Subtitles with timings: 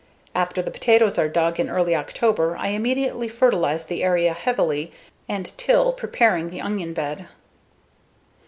[0.33, 4.91] After the potatoes are dug in early October I immediately fertilize the area heavily
[5.29, 7.27] and till, preparing the onion bed.